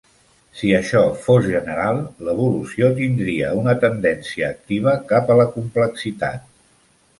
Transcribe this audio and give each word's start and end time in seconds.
Si 0.59 0.69
això 0.77 1.01
fos 1.25 1.45
general, 1.51 1.99
l'evolució 2.29 2.89
tindria 3.01 3.53
una 3.65 3.77
tendència 3.85 4.51
activa 4.57 4.97
cap 5.15 5.33
a 5.35 5.39
la 5.45 5.49
complexitat. 5.59 6.53